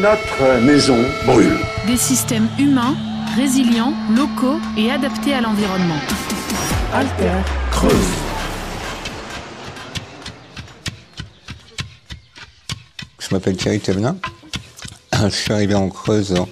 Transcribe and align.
Notre 0.00 0.64
maison 0.64 0.96
brûle. 1.26 1.58
Des 1.86 1.98
systèmes 1.98 2.48
humains, 2.58 2.96
résilients, 3.36 3.92
locaux 4.16 4.58
et 4.78 4.90
adaptés 4.90 5.34
à 5.34 5.42
l'environnement. 5.42 5.98
Alter 6.94 7.34
Creuse. 7.70 7.92
Je 13.18 13.28
m'appelle 13.34 13.58
Thierry 13.58 13.78
Thévenin. 13.78 14.16
Je 15.12 15.28
suis 15.28 15.52
arrivé 15.52 15.74
en 15.74 15.90
Creuse 15.90 16.34
en, 16.34 16.48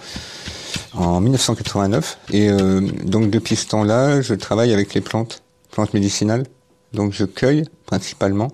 en 1.02 1.20
1989 1.22 2.18
et 2.32 2.50
euh, 2.50 2.82
donc 3.04 3.30
depuis 3.30 3.56
ce 3.56 3.66
temps-là, 3.68 4.20
je 4.20 4.34
travaille 4.34 4.74
avec 4.74 4.92
les 4.92 5.00
plantes, 5.00 5.42
plantes 5.70 5.94
médicinales. 5.94 6.44
Donc 6.92 7.14
je 7.14 7.24
cueille 7.24 7.64
principalement, 7.86 8.50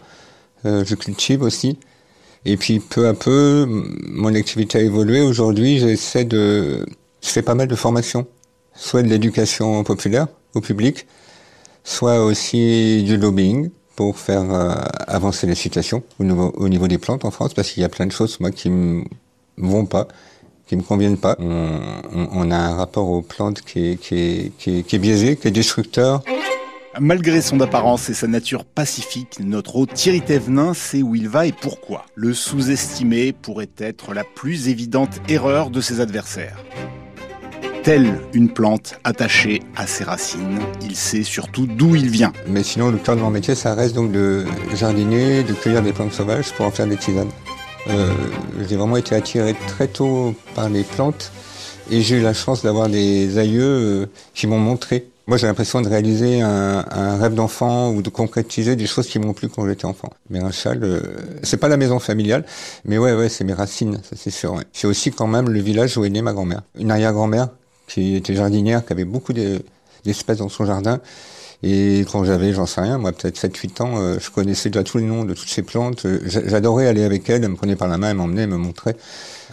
euh, 0.66 0.84
je 0.86 0.94
cultive 0.94 1.42
aussi. 1.42 1.80
Et 2.46 2.56
puis 2.56 2.78
peu 2.78 3.08
à 3.08 3.14
peu, 3.14 3.66
mon 4.06 4.34
activité 4.34 4.78
a 4.78 4.82
évolué. 4.82 5.22
Aujourd'hui, 5.22 5.78
j'essaie 5.78 6.24
de, 6.24 6.84
je 7.22 7.28
fais 7.28 7.42
pas 7.42 7.54
mal 7.54 7.68
de 7.68 7.74
formations, 7.74 8.26
soit 8.74 9.02
de 9.02 9.08
l'éducation 9.08 9.82
populaire 9.82 10.26
au 10.54 10.60
public, 10.60 11.06
soit 11.84 12.22
aussi 12.22 13.02
du 13.02 13.16
lobbying 13.16 13.70
pour 13.96 14.18
faire 14.18 14.52
euh, 14.52 14.74
avancer 15.06 15.46
les 15.46 15.54
situations 15.54 16.02
au 16.18 16.24
niveau, 16.24 16.52
au 16.56 16.68
niveau 16.68 16.88
des 16.88 16.98
plantes 16.98 17.24
en 17.24 17.30
France, 17.30 17.54
parce 17.54 17.70
qu'il 17.70 17.82
y 17.82 17.86
a 17.86 17.88
plein 17.88 18.06
de 18.06 18.12
choses 18.12 18.38
moi 18.40 18.50
qui 18.50 18.68
me 18.68 19.04
vont 19.56 19.86
pas, 19.86 20.08
qui 20.66 20.76
me 20.76 20.82
conviennent 20.82 21.18
pas. 21.18 21.36
On, 21.38 22.50
a 22.50 22.56
un 22.56 22.74
rapport 22.74 23.08
aux 23.08 23.22
plantes 23.22 23.62
qui 23.62 23.92
est, 23.92 23.96
qui 23.96 24.14
est, 24.14 24.82
qui 24.82 24.96
est 24.96 24.98
biaisé, 24.98 25.36
qui 25.36 25.48
est 25.48 25.52
destructeur. 25.52 26.22
Malgré 27.00 27.40
son 27.40 27.60
apparence 27.60 28.08
et 28.08 28.14
sa 28.14 28.28
nature 28.28 28.64
pacifique, 28.64 29.38
notre 29.40 29.74
hôte 29.76 29.94
Thierry 29.94 30.22
sait 30.74 31.02
où 31.02 31.16
il 31.16 31.28
va 31.28 31.46
et 31.46 31.52
pourquoi. 31.52 32.06
Le 32.14 32.32
sous-estimer 32.32 33.32
pourrait 33.32 33.70
être 33.78 34.14
la 34.14 34.22
plus 34.22 34.68
évidente 34.68 35.20
erreur 35.28 35.70
de 35.70 35.80
ses 35.80 36.00
adversaires. 36.00 36.56
Telle 37.82 38.20
une 38.32 38.48
plante 38.48 38.94
attachée 39.02 39.60
à 39.74 39.88
ses 39.88 40.04
racines, 40.04 40.60
il 40.82 40.94
sait 40.94 41.24
surtout 41.24 41.66
d'où 41.66 41.96
il 41.96 42.08
vient. 42.08 42.32
Mais 42.46 42.62
sinon, 42.62 42.90
le 42.90 42.98
cœur 42.98 43.16
de 43.16 43.20
mon 43.20 43.30
métier, 43.30 43.56
ça 43.56 43.74
reste 43.74 43.94
donc 43.96 44.12
de 44.12 44.44
jardiner, 44.74 45.42
de 45.42 45.52
cueillir 45.52 45.82
des 45.82 45.92
plantes 45.92 46.12
sauvages 46.12 46.52
pour 46.52 46.64
en 46.64 46.70
faire 46.70 46.86
des 46.86 46.96
tisanes. 46.96 47.30
Euh, 47.88 48.12
j'ai 48.68 48.76
vraiment 48.76 48.96
été 48.96 49.16
attiré 49.16 49.56
très 49.66 49.88
tôt 49.88 50.34
par 50.54 50.70
les 50.70 50.84
plantes 50.84 51.32
et 51.90 52.00
j'ai 52.00 52.16
eu 52.16 52.22
la 52.22 52.32
chance 52.34 52.62
d'avoir 52.62 52.88
des 52.88 53.36
aïeux 53.36 53.62
euh, 53.62 54.06
qui 54.32 54.46
m'ont 54.46 54.58
montré 54.58 55.08
moi, 55.26 55.38
j'ai 55.38 55.46
l'impression 55.46 55.80
de 55.80 55.88
réaliser 55.88 56.42
un, 56.42 57.16
rêve 57.18 57.34
d'enfant 57.34 57.90
ou 57.90 58.02
de 58.02 58.10
concrétiser 58.10 58.76
des 58.76 58.86
choses 58.86 59.08
qui 59.08 59.18
m'ont 59.18 59.32
plu 59.32 59.48
quand 59.48 59.66
j'étais 59.66 59.86
enfant. 59.86 60.10
Mais 60.28 60.40
un 60.40 60.50
châle, 60.50 60.84
euh, 60.84 61.00
c'est 61.42 61.56
pas 61.56 61.68
la 61.68 61.78
maison 61.78 61.98
familiale, 61.98 62.44
mais 62.84 62.98
ouais, 62.98 63.14
ouais, 63.14 63.30
c'est 63.30 63.44
mes 63.44 63.54
racines, 63.54 64.00
ça 64.02 64.16
c'est 64.16 64.30
sûr. 64.30 64.60
C'est 64.72 64.86
aussi 64.86 65.12
quand 65.12 65.26
même 65.26 65.48
le 65.48 65.60
village 65.60 65.96
où 65.96 66.04
est 66.04 66.10
née 66.10 66.20
ma 66.20 66.34
grand-mère. 66.34 66.62
Une 66.78 66.90
arrière-grand-mère 66.90 67.48
qui 67.86 68.16
était 68.16 68.34
jardinière, 68.34 68.84
qui 68.84 68.92
avait 68.92 69.04
beaucoup 69.04 69.32
d'espèces 69.32 70.38
dans 70.38 70.50
son 70.50 70.66
jardin. 70.66 71.00
Et 71.66 72.04
quand 72.12 72.24
j'avais, 72.24 72.52
j'en 72.52 72.66
sais 72.66 72.82
rien, 72.82 72.98
moi 72.98 73.10
peut-être 73.12 73.38
7-8 73.38 73.82
ans, 73.82 73.94
euh, 73.96 74.18
je 74.20 74.30
connaissais 74.30 74.68
déjà 74.68 74.84
tous 74.84 74.98
les 74.98 75.04
noms 75.04 75.24
de 75.24 75.32
toutes 75.32 75.48
ces 75.48 75.62
plantes. 75.62 76.06
J'adorais 76.26 76.86
aller 76.86 77.02
avec 77.04 77.30
elle, 77.30 77.42
elle 77.42 77.48
me 77.48 77.56
prenait 77.56 77.74
par 77.74 77.88
la 77.88 77.96
main, 77.96 78.10
elle 78.10 78.18
m'emmenait, 78.18 78.42
elle 78.42 78.50
me 78.50 78.58
montrait. 78.58 78.96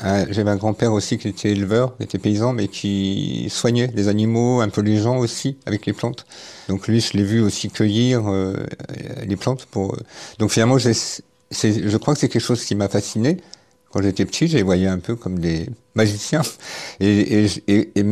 Euh, 0.04 0.26
J'avais 0.30 0.52
un 0.52 0.58
grand-père 0.58 0.92
aussi 0.92 1.17
qui 1.17 1.30
était 1.30 1.52
éleveur, 1.52 1.95
qui 1.95 2.04
était 2.04 2.17
paysan, 2.17 2.52
mais 2.52 2.67
qui 2.67 3.48
soignait 3.50 3.89
les 3.95 4.09
animaux, 4.09 4.59
un 4.59 4.67
peu 4.67 4.82
les 4.82 4.98
gens 4.98 5.20
aussi, 5.20 5.56
avec 5.66 5.86
les 5.86 5.94
plantes. 5.94 6.26
Donc 6.67 6.89
lui, 6.89 7.00
je 7.00 7.16
l'ai 7.16 7.23
vu 7.23 7.39
aussi 7.42 7.70
cueillir 7.70 8.23
euh, 8.30 8.58
les 9.26 9.38
plantes. 9.38 9.66
pour. 9.72 9.95
Donc 10.38 10.52
finalement, 10.52 10.80
je 10.80 11.98
crois 11.98 12.14
que 12.14 12.20
c'est 12.20 12.28
quelque 12.28 12.42
chose 12.42 12.66
qui 12.66 12.76
m'a 12.76 12.89
fasciné. 12.89 13.38
Quand 13.94 14.02
j'étais 14.02 14.26
petit, 14.26 14.50
je 14.50 14.58
les 14.58 14.64
voyais 14.64 14.88
un 14.88 15.00
peu 15.00 15.16
comme 15.16 15.39
des 15.39 15.70
magiciens. 15.95 16.42
Et 17.00 17.48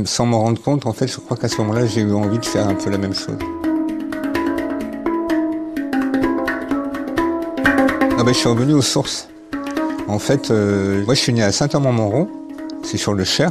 sans 0.05 0.25
m'en 0.25 0.39
rendre 0.39 0.61
compte, 0.61 0.85
en 0.85 0.93
fait, 0.93 1.07
je 1.07 1.17
crois 1.17 1.35
qu'à 1.35 1.49
ce 1.49 1.57
moment-là, 1.57 1.85
j'ai 1.85 1.99
eu 1.99 2.13
envie 2.13 2.39
de 2.39 2.45
faire 2.45 2.65
un 2.65 2.75
peu 2.75 2.89
la 2.89 2.97
même 2.97 3.13
chose. 3.13 3.35
Ah 8.21 8.23
ben, 8.25 8.33
je 8.33 8.39
suis 8.39 8.49
revenu 8.49 8.73
aux 8.73 8.81
sources. 8.81 9.29
En 10.09 10.19
fait, 10.19 10.51
euh, 10.51 11.05
moi 11.05 11.13
je 11.13 11.21
suis 11.21 11.31
né 11.31 11.41
à 11.41 11.53
Saint-Amand-Montrond, 11.53 12.27
c'est 12.83 12.97
sur 12.97 13.13
le 13.13 13.23
Cher, 13.23 13.49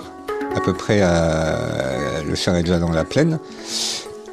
à 0.55 0.61
peu 0.61 0.75
près 0.75 1.01
à... 1.01 2.21
le 2.23 2.35
Cher 2.35 2.55
est 2.55 2.65
déjà 2.65 2.79
dans 2.79 2.91
la 2.91 3.05
plaine. 3.05 3.39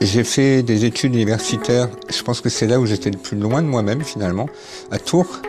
J'ai 0.01 0.25
fait 0.25 0.61
des 0.61 0.83
études 0.83 1.15
universitaires, 1.15 1.87
je 2.09 2.21
pense 2.21 2.41
que 2.41 2.49
c'est 2.49 2.67
là 2.67 2.81
où 2.81 2.85
j'étais 2.85 3.11
le 3.11 3.17
plus 3.17 3.37
loin 3.37 3.61
de 3.61 3.67
moi-même 3.67 4.01
finalement, 4.01 4.49
à 4.91 4.99
Tours, 4.99 5.39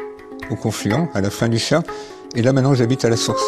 au 0.53 0.55
Confluent, 0.55 1.09
à 1.15 1.21
la 1.21 1.31
fin 1.31 1.49
du 1.49 1.59
Cher. 1.59 1.83
Et 2.37 2.43
là 2.43 2.53
maintenant 2.53 2.75
j'habite 2.75 3.05
à 3.05 3.09
la 3.09 3.17
source. 3.17 3.43